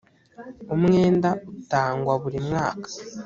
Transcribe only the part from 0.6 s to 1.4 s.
umwenda